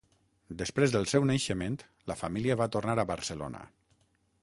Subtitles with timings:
[0.61, 1.77] Després del seu naixement,
[2.13, 3.67] la família va tornar a Barcelona.